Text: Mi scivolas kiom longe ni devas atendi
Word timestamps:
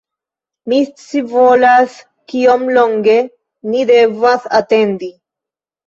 Mi 0.71 0.79
scivolas 1.01 1.99
kiom 2.35 2.65
longe 2.81 3.21
ni 3.71 3.87
devas 3.95 4.53
atendi 4.65 5.17